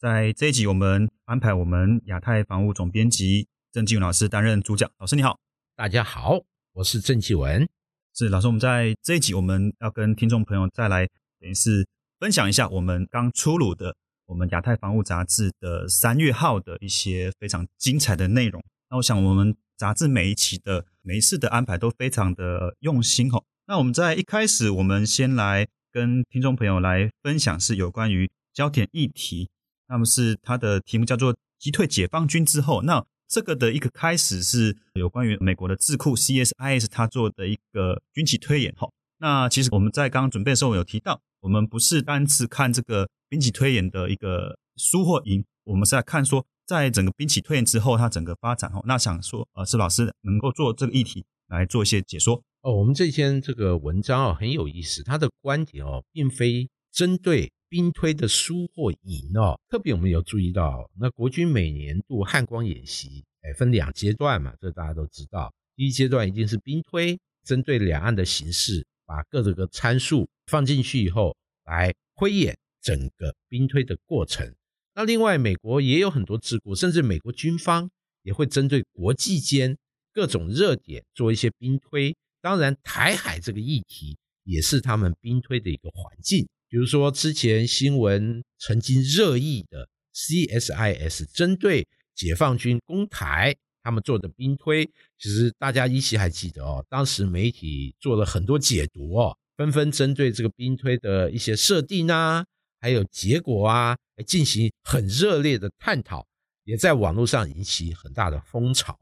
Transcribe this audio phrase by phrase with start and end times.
[0.00, 4.88] 在这一集，我们安排我们亚太防务总编辑郑继文老师担任主讲。
[4.98, 5.40] 老师你好，
[5.74, 6.38] 大家好，
[6.74, 7.68] 我是郑继文。
[8.14, 11.08] 是老师，我们在这一集我们要跟听众朋友再来，
[11.40, 11.84] 等于是
[12.20, 18.62] 分享一下我们刚出炉的我们亚太防务杂志的三月号的一些非常精彩的内容。
[18.90, 23.42] 那我想，我们杂志每一期的每一次的安排都非常的用心哦。
[23.66, 29.50] 那我们在一开始，我们先来跟听众朋友来分享是有关于焦点议题。
[29.88, 38.88] 那么是它的题目叫做击退解放军之后，那这个的一个开始是有关于美国的智库 CSIS 它做的一个军企推演哈。
[39.18, 48.80] 那其实我们在刚刚准备的时候有提到，我们不是单次看这个兵棋推演的一个输或赢，我们是在看说在整个兵棋推演之后它整个发展哈。
[48.86, 52.72] 那想说呃，是老师能够做这个议题来做一些解说哦。
[52.76, 57.52] 我们这篇这个文章啊很有意思，他的观点哦并非针对。
[57.68, 65.52] 兵推的输或赢哦，特别我们有注意到，那国军每年度汉光演习，哎，分两阶段嘛，这大家都知道。
[65.76, 74.54] 第一阶段一定是兵推，针对两岸的形势，把各个参数放进去以后，来推演整个兵推的过程。
[74.94, 77.88] 那另外，美国也有很多智库，甚至美国军方
[78.22, 79.76] 也会针对国际间
[80.12, 82.16] 各种热点做一些兵推。
[82.40, 86.48] 当然，台海这个议题也是他们兵推的一个环境。
[86.70, 94.84] 比如说，之前新闻曾经热议的 CSIS 针对解放军攻台，他们做的兵推，
[95.18, 96.84] 其实大家依稀还记得哦。
[96.90, 102.44] 当时媒体做了很多解读哦，纷纷针对这个兵推的一些设定啊，
[102.80, 103.96] 还有结果啊，
[104.26, 106.26] 进行很热烈的探讨，
[106.64, 108.94] 也在网络上引起很大的风潮。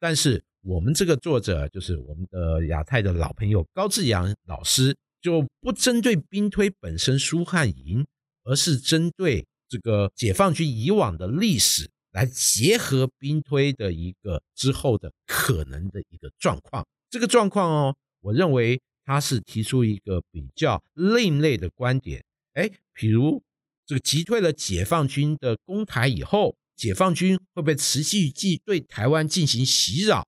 [0.00, 4.96] 但是我们这个作者就是我们的亚太的老朋友高志阳老师。
[5.28, 8.06] 就不针对兵推本身输和赢，
[8.44, 16.82] 而是针对这个解放军以往的历史来结合兵推的一个之后的可能的一个状况。
[17.10, 22.24] 这个状况哦，我认为他是提出一个比较另类的观点。
[22.54, 23.42] 哎，比如
[23.84, 30.26] 这个击退了解放军的攻台以后，解放军会不会持续继对台湾进行袭扰？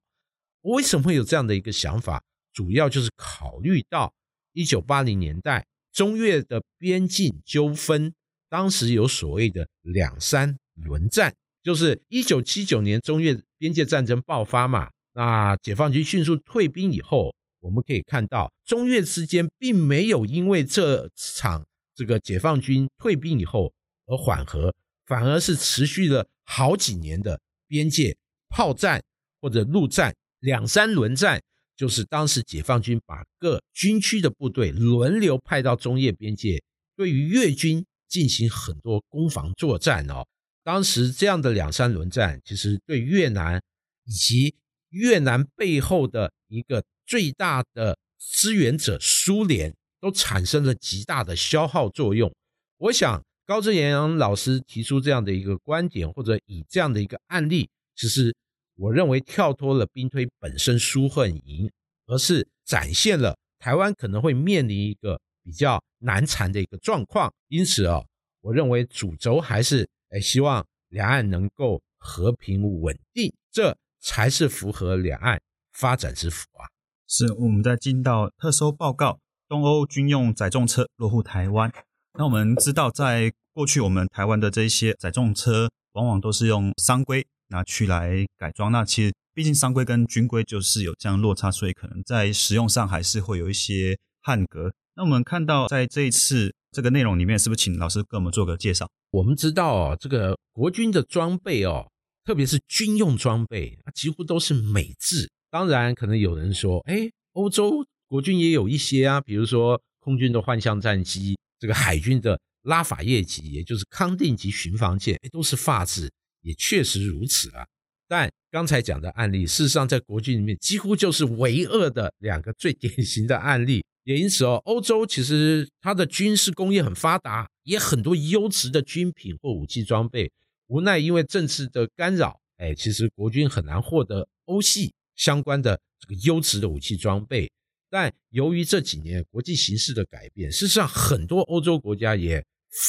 [0.61, 2.23] 我为什么会有这样的一个想法？
[2.53, 4.13] 主要就是考虑到。
[4.61, 8.13] 一九八零年代，中越的边境纠纷，
[8.51, 14.91] 当时有所谓的两三轮战，就是一九七九年中越边界战争爆发嘛。
[15.15, 23.73] 那解放军迅速退兵以后，我们可以看到，中越之间并没有因为这场这个解放军退兵以后
[24.05, 24.75] 而缓和，
[25.07, 28.15] 反而是持续了好几年的边界
[28.51, 29.03] 炮战
[29.41, 31.41] 或者陆战两三轮战。
[31.81, 36.63] 就是当时解放军把各军区的部队轮流派到中越边界，
[36.95, 40.27] 对于越军进行很多攻防作战哦。
[40.63, 43.63] 当时这样的两三轮战，其实对越南
[44.05, 44.55] 以及
[44.91, 52.31] 越南背后的一个最大的支援者苏联，都产生了极大的消耗作用。
[52.77, 58.37] 我想高志阳老师提出这样的一个观点，或者以这样的一个案例，其实。
[58.81, 61.71] 我认为跳脱了兵推本身输恨赢，
[62.07, 67.31] 而是展现了台湾可能会面临一个比较难缠的一个状况。
[67.49, 68.03] 因此啊，
[68.41, 75.39] 我认为主轴还是哎，希望两岸能够和平稳定，这才是符合两岸
[75.75, 76.65] 发展之福啊。
[77.07, 81.71] 是我们在进到特搜报告，东欧军用载重车落户台湾。
[82.15, 87.27] 那我们知道，在过去我们台湾的这些载重车，往往都是用商规。
[87.51, 94.73] 拿去来改装，那其实毕竟商规跟军规就是有这样落差，所以可能在使用上还是会有一些汉格。
[94.97, 98.89] 那我们看到在这一次这个内容里面，是不是请老师给我们做个介绍？
[99.11, 101.91] 我们知道哦，这个国军的装备哦，
[102.25, 105.31] 特别是军用装备，几乎都是美制。
[105.51, 116.11] 当然，可能有人说，哎，欧洲国军也有一些啊，比如说空军的幻象战机，这个海军的拉法叶级，也就是康定级巡防舰，都是法制。
[116.43, 117.67] 也确实如此啊，
[118.09, 123.85] 但刚才讲的案例，事实上在国军里面几乎就是唯二的两个最典型的案例。
[124.05, 130.33] 也因此哦，欧洲其实它的军事工业很发达，也很多优质的军品或武器装备。
[130.69, 137.53] 无奈因为政治的干扰，哎，其实国军很难获得欧系相关的这个优质的武器装备。
[137.91, 142.45] 但由于这几年国际形势的改变，事实上很多欧洲国家也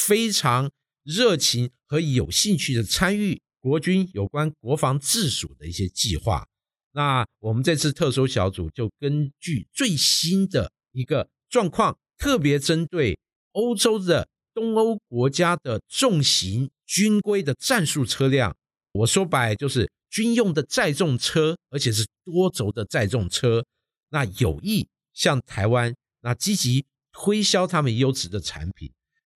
[0.06, 0.70] 非常
[1.04, 6.48] 热情和有兴趣的参与国军有关国防自主的一些计划。
[6.92, 13.18] 那我们这次特搜小组就根据最新的一个状况，特别针对
[13.50, 18.56] 欧洲的东欧国家的重型军规的战术车辆，
[18.92, 23.62] 我说白就是军用的载重车，而且是多轴的载重车，
[24.08, 28.90] 那有意向台湾那积极推销他们优质的产品。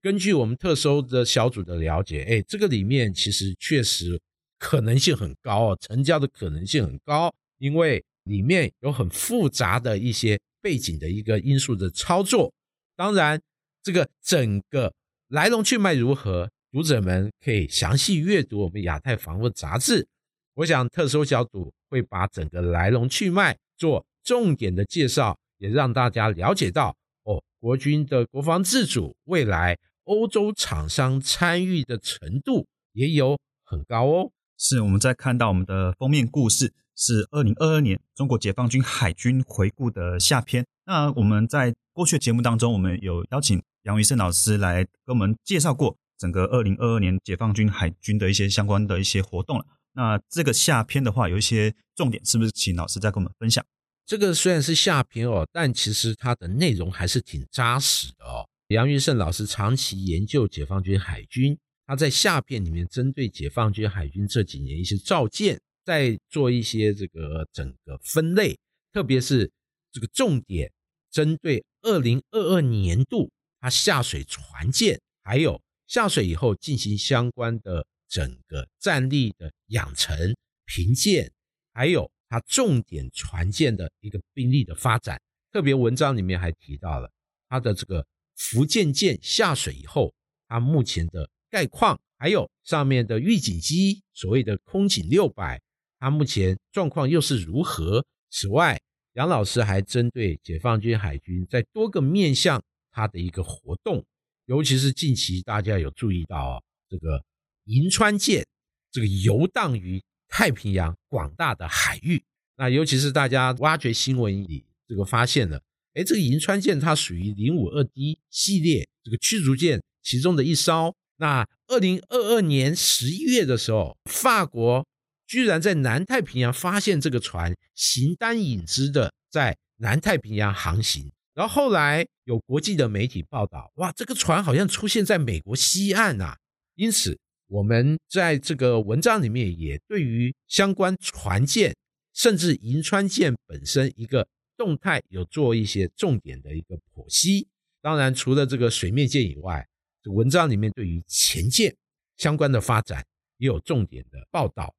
[0.07, 4.17] 根据我们特搜的小组的了解，哎，这个里面其实确实
[4.57, 7.35] 可能性很高哦，成交的可能性很高。
[7.59, 12.55] 因为里面有很复杂的一些背景的一个因素的操作，
[12.95, 13.43] 当然
[13.83, 14.95] 这个整个
[15.27, 20.07] 来龙去脉如何，读者们可以详细阅读我们亚太防务杂志。
[20.55, 29.77] 我想特搜小组会把整个来龙去脉做重点的介绍，也让大家了解到哦，国军的国防自主未来
[30.07, 34.31] 欧洲厂商参与的程度也有很高哦。
[34.59, 36.73] 是我们在看到我们的封面故事。
[36.99, 40.65] 是二零二二年中国解放军海军回顾的下篇。
[40.87, 49.67] 那我们在过去的节目当中，我们有邀请杨于胜老师来跟我们介绍过整个二零二二年解放军海军的一些相关的一些活动了。
[49.93, 53.63] 那这个下篇的话，有一些重点，是不是请老师再跟我们分享？
[54.07, 58.49] 这个虽然是下篇哦，但其实它的内容还是挺扎实的哦。
[58.69, 68.59] 杨玉胜老师长期研究解放军海军，他在下篇里面针对解放军海军这几年一些造舰，在做一些这个整个分类，
[68.93, 69.49] 特别是
[69.93, 70.73] 这个重点
[71.13, 73.31] 针对二零二二年度
[73.61, 80.35] 它下水船舰，还有下水以后进行相关的整个战力的养成、
[80.65, 81.31] 评鉴，
[81.73, 85.23] 还有它重点船舰的一个兵力的发展。
[85.53, 87.09] 特别文章里面还提到了
[87.49, 88.05] 它的这个
[88.37, 90.15] 福建舰下水以后，
[90.47, 95.61] 它目前的概况，还有上面的预警机，所谓的空警六百。
[95.99, 98.05] 它目前状况又是如何？
[98.31, 98.79] 此外，
[99.15, 104.05] 杨老师还针对解放军海军在多个面向它的一个活动，
[104.45, 107.25] 尤其是近期大家有注意到，这个
[107.65, 108.47] 银川舰
[108.93, 112.23] 这个游荡于太平洋广大的海域，
[112.57, 115.63] 那尤其是大家挖掘新闻里这个发现了，
[115.97, 120.95] 哎，这个银川舰它属于零五二 D 系列这个驱逐舰其中的一艘。
[121.17, 124.87] 那二零二二年十一月的时候，法国。
[125.29, 136.37] 居然在南太平洋发现这个船形单影只的在南太平洋航行，然后后来有国际的媒体报道，哇，这个船好像出现在美国西岸呐。
[136.77, 137.19] 因此，
[137.49, 141.75] 我们在这个文章里面也对于相关船舰，
[142.15, 147.49] 甚至银川舰本身一个动态有做一些重点的一个剖析。
[147.81, 149.67] 当然，除了这个水面舰以外，
[150.03, 151.75] 这文章里面对于前舰
[152.17, 153.05] 相关的发展
[153.39, 154.75] 也有重点的报道。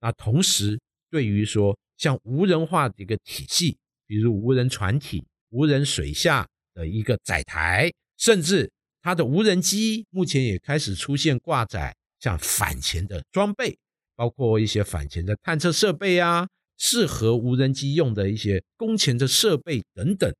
[0.00, 0.78] 那同时，
[1.10, 3.76] 对于说像无人化的一个体系，
[4.06, 8.70] 比如无人船体、无人水下的一个载台，甚至
[9.00, 13.76] 它的无人机，目前也开始出现挂载像反潜的装备，
[14.14, 16.48] 包括一些反潜的探测设备啊，
[16.82, 20.34] 适合无人机用的一些工钱的设备等等。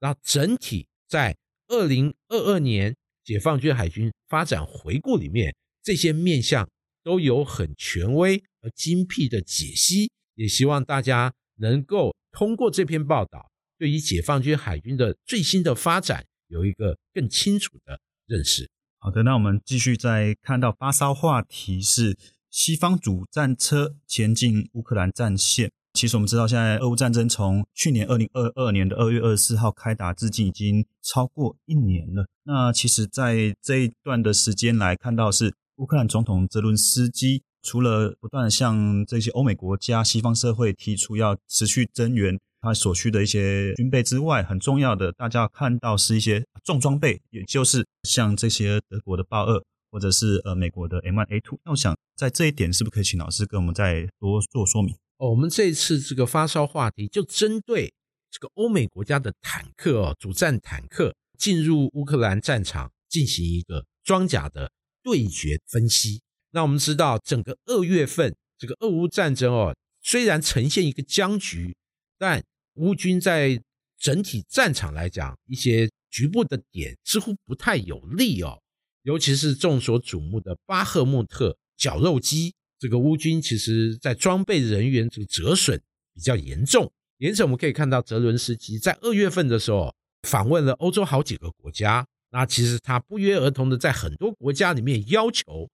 [0.00, 1.36] 那整体在
[1.68, 6.68] 二零二二年解放军海军发展回顾里面，这些面向
[7.04, 8.68] 都有很权威和。
[8.74, 18.68] 精辟的解析，也希望大家能够通过这篇报道，对于解放军海军的最新的发展有一个更清楚的认识。
[18.98, 22.18] 好的，那我们继续再看到发烧话题是
[22.50, 25.70] 西方主战车前进乌克兰战线。
[25.94, 32.26] 其实我们知道，现在俄乌战争从去年二零二二年的二月二十四号开打至今，已经超过一年了。
[32.42, 37.42] 那其实，在这一段的时间来看到，是乌克兰总统泽伦斯基。
[37.62, 51.56] 除了不断向这些欧美国家、西方社会提出要持续增援他所需的一些军备之外，很重要的，大家看到是一些重装备，也就是像这些德国的豹二，或者是呃美国的 M1A2。
[51.64, 54.94] 那我想在这一点，是不是可以请老师跟我们再多做说明？
[55.16, 57.92] 哦，我们这次这个发烧话题就针对
[58.30, 66.20] 这个欧美国家的坦克哦，主战坦克进入乌克兰战场进行一个装甲的对决分析。
[66.50, 71.76] 那我们知道，整个二月份这个俄乌战争哦，虽然呈现一个僵局，
[72.18, 72.42] 但
[72.74, 73.62] 乌军在
[73.98, 78.60] 整体战场来讲，一些局部的点似乎不太有利哦。
[79.02, 82.54] 尤其是众所瞩目的巴赫穆特绞肉机。
[82.78, 85.80] 这个乌军其实在装备人员这个折损
[86.14, 95.68] 比较严重，因此我们可以看到泽伦斯基在二月份的时候访问了欧洲好几个国家，那其实他不约而同的在很多国家里面要求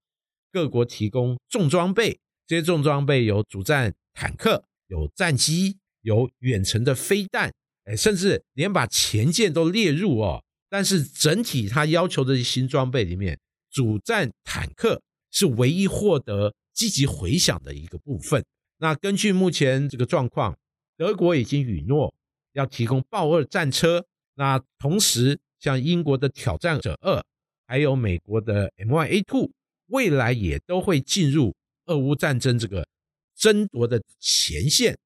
[0.53, 7.53] 各国提供重装备，这些重装备有主战坦克、有战机、有远程的飞弹，
[7.85, 10.43] 哎，甚至连把前舰都列入哦。
[10.69, 13.39] 但是整体他要求的新装备里面，
[13.73, 15.03] 主战坦克
[15.33, 16.55] 是唯一获得。
[16.73, 18.45] 积极回响的一个部分。
[18.79, 20.59] 那根据目前这个状况，
[20.97, 22.15] 德国已经允诺
[22.53, 24.07] 要提供豹二战车。
[24.35, 27.23] 那同时，像英国的挑战者二，
[27.67, 29.51] 还有美国的 M1A2，
[29.89, 31.55] 未来也都会进入
[31.87, 32.89] 俄乌战争这个
[33.37, 34.99] 争夺的前线。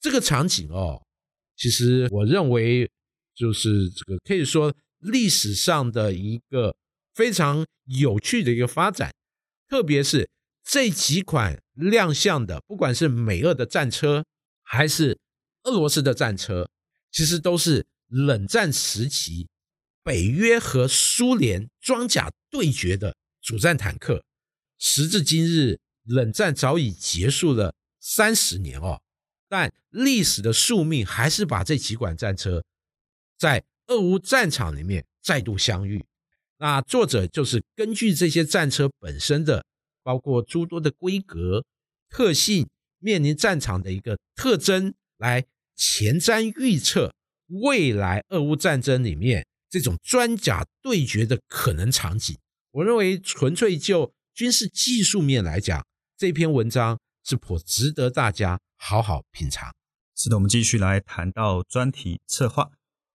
[0.00, 1.02] 这个场景哦，
[1.56, 2.88] 其实我认为
[3.34, 6.76] 就是这个可以说历史上的一个
[7.14, 9.12] 非常有趣的一个发展，
[9.68, 10.28] 特别是。
[10.68, 14.24] 这几款亮相的，不管是美俄的战车，
[14.64, 15.16] 还是
[15.62, 16.68] 俄罗斯的战车，
[17.12, 19.48] 其实都是冷战时期
[20.02, 24.24] 北约和苏联装甲对决的主战坦克。
[24.76, 29.00] 时至今日，冷战早已结束了三十年哦，
[29.48, 32.64] 但历史的宿命还是把这几款战车
[33.38, 36.04] 在俄乌战场里面再度相遇。
[36.58, 39.64] 那作者就是根据这些战车本身的。
[40.06, 41.64] 包括诸多的规格
[42.08, 42.68] 特性，
[43.00, 45.44] 面临战场的一个特征，来
[45.74, 47.12] 前瞻预测
[47.48, 52.38] 未来俄乌战争里面这种装甲对决的可能场景。
[52.70, 55.84] 我认为，纯粹就军事技术面来讲，
[56.16, 59.74] 这篇文章是颇值得大家好好品尝。
[60.14, 62.70] 是的，我们继续来谈到专题策划：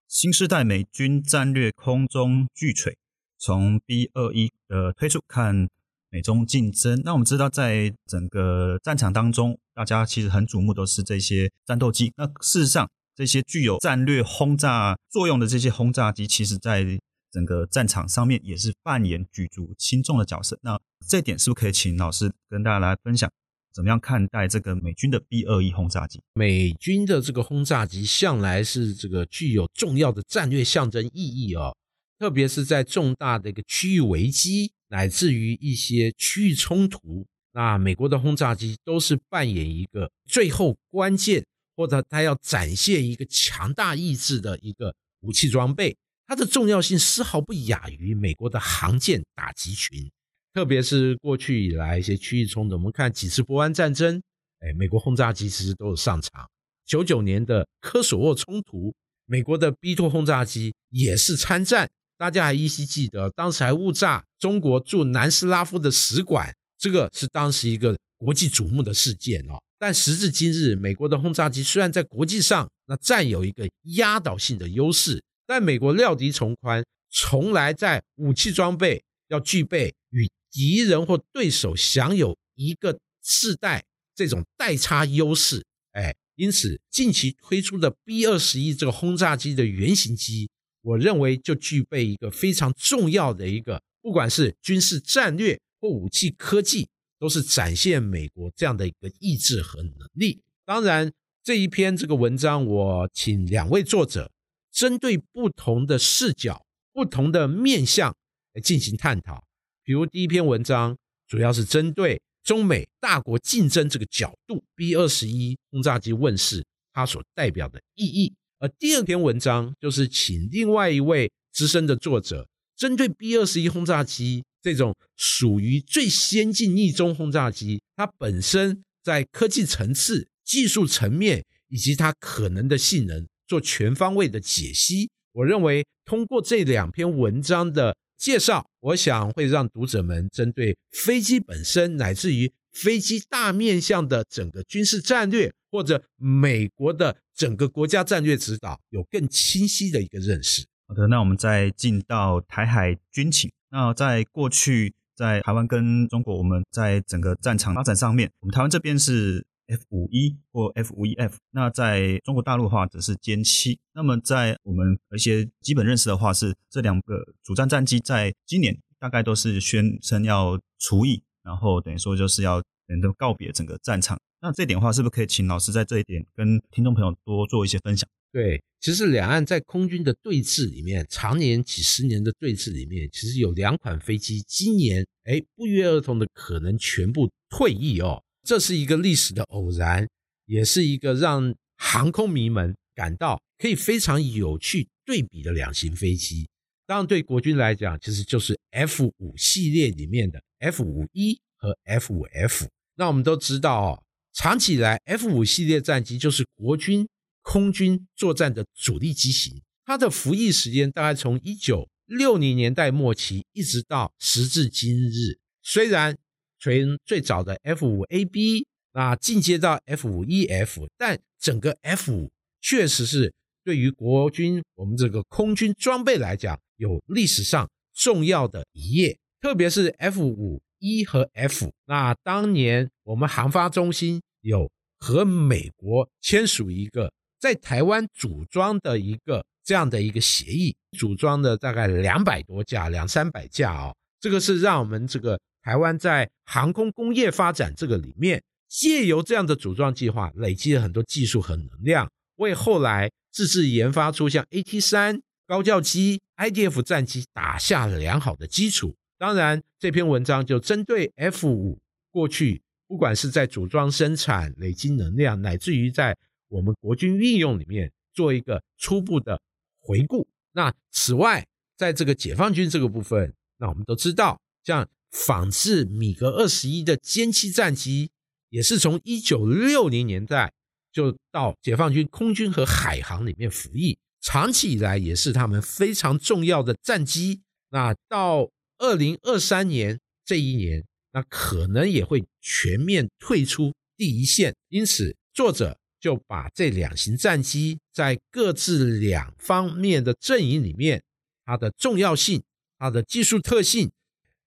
[0.08, 2.98] 新时代美军战略空中巨锤，
[3.38, 5.70] 从 B 二一的推出看。
[6.12, 12.12] 美中竞争，那我们知道，在整个战场当中，大家其实很瞩目都是这些战斗机。
[12.18, 16.84] 那事实上，这些具有战略轰炸作用的这些轰炸机，其实在
[17.30, 20.58] 整个战场上面也是扮演举足轻重的角色。
[20.60, 20.78] 那
[21.08, 23.30] 这点是不是可以请老师跟大家来分享，
[23.72, 26.20] 怎么样看待这个美军的 B 二一轰炸机？
[26.34, 31.74] 美军的这个轰炸机向来是这个具有重要的战略象征意义哦，
[32.18, 34.72] 特别是在重大的一个区域危机。
[34.92, 41.42] 乃至于一些区域冲突，那美国的轰炸机都是扮演一个最后关键，
[41.74, 45.96] 或者它要展现一个强大意志的一个武器装备。
[46.26, 50.10] 它的重要性丝毫不亚于美国的航舰打击群，
[50.52, 54.22] 特别是过去以来一些区域冲突，我们看几次波湾战争，
[54.60, 56.46] 哎，美国轰炸机其实都有上场。
[56.84, 58.94] 九九年的科索沃冲突，
[59.24, 61.88] 美国的 B 2轰炸机也是参战。
[62.22, 69.60] 大家还依稀记得，当时还误炸中国驻南斯拉夫的使馆，这个是当时一个国际瞩目的事件哦。
[69.76, 83.82] 但时至今日，美国的轰炸机虽然在国际上那占有一个压倒性的优势，但美国料敌从宽，从来在武器装备要具备与敌人或对手享有一个世代
[84.14, 85.60] 这种代差优势。
[85.90, 90.48] 哎，因此近期推出的 B 二十一这个轰炸机的原型机。
[90.82, 100.42] 我认为就具备一个非常重要的一个，不管是军事战略或武器科技，都是展现美国这样的一个意志和能力。
[100.64, 101.12] 当然，
[101.42, 104.30] 这一篇这个文章，我请两位作者
[104.72, 108.14] 针对不同的视角、不同的面向
[108.54, 109.44] 来进行探讨。
[109.84, 110.96] 比如第一篇文章，
[111.28, 118.34] 主要是针对中美大国竞争这个角度，B 二十一轰炸机问世，它所代表的意义。
[118.62, 135.10] 而第二篇文章就是请另外一位资深的作者，针对 B 二十一轰炸机这种属于最先进逆中轰炸机，它本身在科技层次、技术层面以及它可能的性能做全方位的解析。
[135.32, 145.52] 我认为通过这两篇文章的介绍，我想会让读者们针对飞机本身乃至于飞机大面向的整个军事战略。
[145.72, 150.66] 或者美国的整个国家战略指导有更清晰的一个认识。
[150.86, 153.50] 好的，那我们再进到台海军情。
[153.70, 163.80] 那在过去，在台湾跟中国，我们在整个战场发展上面，我们台湾这边是 F 五一或 F 五一 F，那在中国大陆的话则是歼七。
[163.94, 174.20] 那么在我们一些基本认识的话，是这两个主战战机在今年大概都是宣称要除役，然后等于说就是要人都告别整个战场。
[174.42, 178.08] 那这点的话，是不是可以请老师在这一点跟听众朋友多做一些分享？
[178.32, 190.08] 对，其实两岸在空军的对峙里面，常年几十年的对峙里面，其实有两款飞机今年哎不约而同的可能全部退役哦，这是一个历史的偶然，
[190.46, 196.48] 也是一个让航空迷们感到可以非常有趣对比的两型飞机。
[196.84, 202.66] 当然，对国军来讲，其实就是 F 五系列里面的 F 五一和 F 五 F。
[202.96, 207.06] 那我们都知道哦，长期以来 F 五系列战机就是国军。
[207.44, 215.40] 空军作战的主力机型，它的服役时间大概从一九六零年代末期一直到时至今日。
[215.60, 216.16] 虽然
[216.60, 216.72] 从
[217.04, 223.34] 最早的 F 五 AB 那进阶到 F 五 EF，但整个 F 五确实是
[223.64, 229.18] 对于国军我们这个空军装备来讲有历史上重要的一页。
[229.40, 237.12] 特别是 F 五 E 和 F，那当年我们航发中心有和美国签署一个。
[237.38, 258.94] 在台湾组装的一个这样的一个协议，组装的大概两百多架，两三百架啊，这个是让我们这个台湾在航空工业发展这个里面，借由这样的组装计划，累积了很多技术和能量，为后来自制研发出像 AT 三高教机、IDF 战机打下了良好的基础。
[259.22, 261.78] 当然，这篇文章就针对 F 五
[262.10, 269.40] 过去，不管是在组装生产累积能量，乃至于在我们国军运用里面做一个初步的
[269.78, 270.26] 回顾。
[270.50, 278.10] 那此外，在这个解放军这个部分，那我们都知道，像仿制米格二十一的歼七战机，
[278.48, 280.52] 也是从一九六零年代
[280.90, 287.42] 就到解放军空军和海航里面服役，长期以来也是他们非常重要的战机。
[287.70, 288.50] 那到
[288.82, 294.52] 二零二三年这一年，那可能也会全面退出第一线。
[294.68, 295.78] 因此，作者。
[296.02, 301.00] 就把这两型战机在各自两方面的阵营里面，
[301.44, 302.42] 它的重要性、
[302.76, 303.88] 它的技术特性，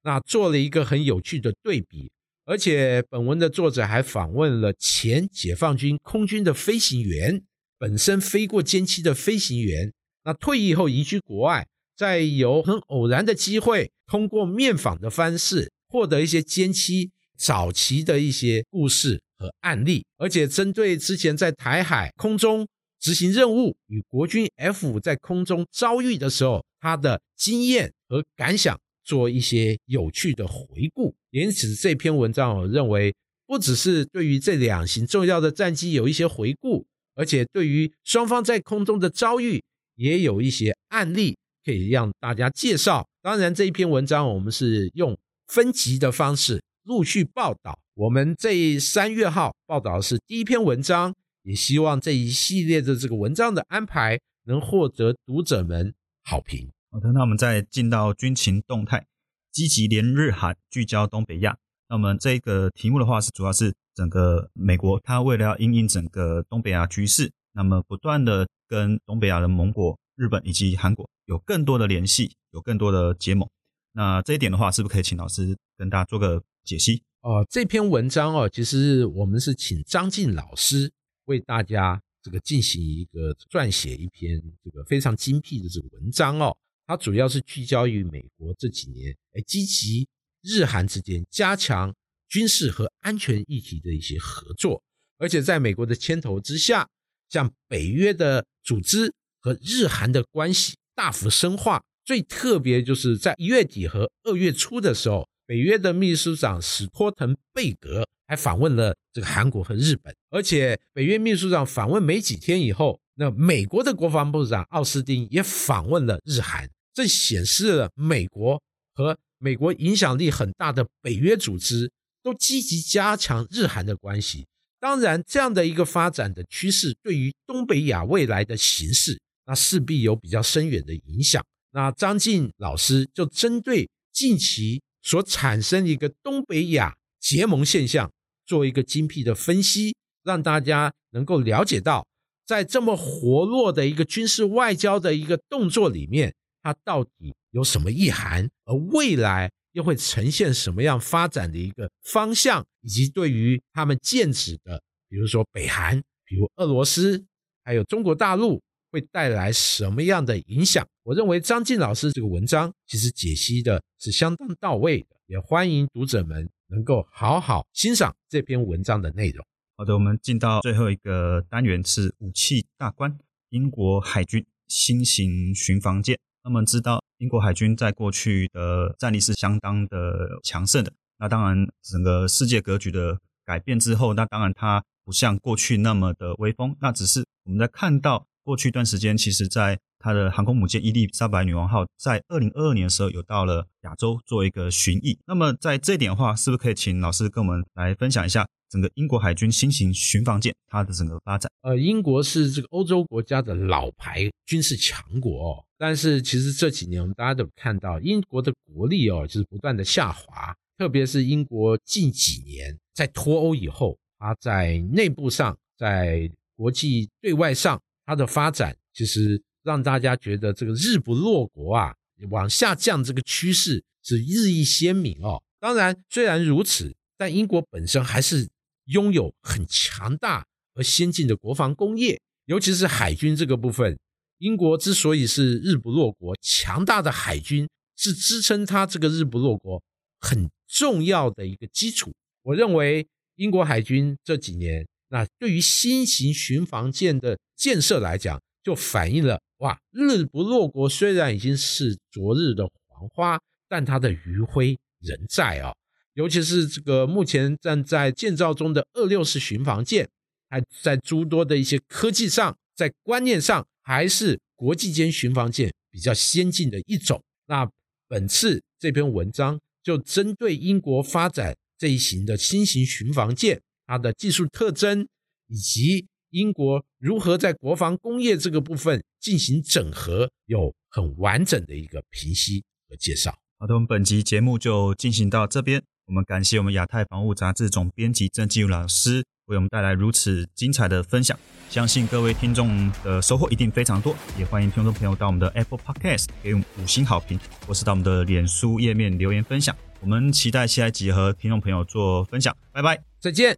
[0.02, 2.12] 那做了一个很有趣的对比。
[2.44, 7.42] 而且本文的作者还访问了前解放军空军的飞行员，
[7.78, 9.94] 本身飞过歼七的飞行员，
[10.26, 19.22] 那退役后移居国外，再有很偶然的机会，通过面访的方式，获得一些歼七早期的一些故事。
[19.38, 22.66] 和案例，而且针对之前在台海空中
[23.02, 31.14] 执行任务与国军 F 五在空中遭遇的时候，他的经验和感想做一些有趣的回顾。
[31.32, 33.14] 因此，这篇文章我认为
[33.46, 39.62] 不只是对于这两型重要的战机有一些回顾，而且对于双方在空中的遭遇
[39.96, 43.06] 也有一些案例可以让大家介绍。
[43.22, 47.78] 当然，这一篇文章我们是用分级的方式陆续报道。
[47.96, 56.70] 我们这三月号报道的是第一篇文章，也希望这一系列的这个文章的安排能获得读者们好评。
[56.92, 59.06] 好的，那我们再进到军情动态，
[59.52, 61.58] 积极联日韩，聚焦东北亚。
[61.90, 73.50] 那我们这个题目的话是主要是整个美国，它为了要应应整个东北亚局势，那么不断的跟东北亚的盟国日本以及韩国有更多的联系，有更多的结盟。
[73.92, 77.02] 那这一点的话，是不是可以请老师跟大家做个解析？
[77.22, 80.92] 哦，这篇文章哦，其实我们是请张晋老师
[81.26, 86.56] 为大家这个进行一个撰写一篇这个非常精辟的这个文章哦。
[86.86, 90.08] 它主要是聚焦于美国这几年哎积极
[90.44, 91.92] 日韩之间加强
[92.30, 94.84] 军事和安全议题的一些合作，
[95.18, 96.88] 而且在美国的牵头之下，
[97.30, 99.12] 像北约的组织
[99.46, 101.84] 和日韩的关系大幅深化。
[102.04, 105.28] 最特别就是在一月底和二月初的时候。
[105.48, 118.60] 北约的秘书长史托滕贝格还访问了这个韩国和日本，而且北约秘书长访问没几天以后，那美国的国防部长奥斯汀也访问了日韩，这显示了美国
[118.96, 121.92] 和美国影响力很大的北约组织
[122.24, 124.48] 都积极加强日韩的关系。
[124.80, 131.44] 当然，这样的一个发展的趋势对于东北亚未来的形势，那势必有比较深远的影响。
[131.72, 134.82] 那张晋老师就针对近期。
[135.08, 138.12] 所产生一个东北亚结盟现象，
[138.44, 142.08] 做一个精辟的分析，让大家能够了解到，
[142.44, 157.24] 在这么活络的一个军事外交的一个动作里面，它到底有什么意涵，而未来又会呈现什么样发展的一个方向，以及对于他们剑指的，比如说北韩、比如俄罗斯，
[157.64, 158.60] 还有中国大陆。
[158.96, 160.88] 会带来什么样的影响？
[161.04, 169.46] 我认为张晋老师这个文章其实解析的是相当到位的，也欢迎读者们能够好好欣赏这篇文章的内容。
[169.76, 173.18] 好的，我们进到最后一个单元是武器大观。
[173.50, 176.18] 英国海军新型巡防舰。
[176.42, 180.94] 那么知道英国海军在过去的战力是相当的强盛的。
[181.18, 186.78] 那当然，整个世界格局的改变之后，那当然它不像过去那么的威风。
[186.80, 195.18] 那只是我们在看到过去一段时间，其实在它的航空母舰伊丽莎白女王号在二零二二年的时候有到了亚洲做一个巡弋。
[195.26, 201.52] 那么在这点的话，是不是可以请老师跟我们来分享一下整个英国海军新型巡防舰它的整个发展？
[201.64, 219.42] 呃，英国是这个欧洲国家的老牌军事强国哦，但是其实这几年我们大家都看到英国的国力哦，就是不断的下滑，特别是英国近几年在脱欧以后，它在内部上，在国际对外上，它的发展其实。
[219.66, 221.96] 让大家觉得这个日不落国啊，
[222.30, 225.42] 往下降这个趋势是日益鲜明哦。
[225.60, 228.48] 当然，虽然如此，但英国本身还是
[228.84, 233.98] 拥有很强大而先进的国防工业，尤其是海军这个部分。
[234.38, 239.82] 英国之所以是日不落国，强大的海军是支撑它这个日不落国
[240.20, 242.14] 很重要的一个基础。
[242.44, 249.40] 我认为，英国海军这几年，那对于新型巡防舰的建设来讲，就反映了。
[249.60, 255.74] 哇，日不落国虽然已经是昨日的黄花，但它的余晖仍在啊。
[256.16, 260.06] 尤其是这个目前正在建造中的二六式巡防舰，
[260.50, 267.24] 还在诸多的一些科技上，在观念上，还是国际间巡防舰比较先进的一种。
[267.48, 267.66] 那
[268.10, 275.08] 本次这篇文章就针对英国发展这一型的新型巡防舰，它的技术特征
[275.48, 276.08] 以及。
[276.32, 283.34] 英国如何在国防工业这个部分进行整合，有很完整的一个评析和介绍。
[283.58, 285.82] 好的，我们本集节目就进行到这边。
[286.08, 294.14] 我们感谢我们亚太防务杂志总编辑郑继武老师为我们带来如此精彩的分享，相信各位听众的收获一定非常多。
[294.38, 299.74] 也欢迎听众朋友到我们的 Apple Podcast 给我们五星好评，或是到我们的脸书页面留言分享。
[300.02, 302.54] 我们期待下一集和听众朋友做分享。
[302.74, 303.54] 拜拜，再见。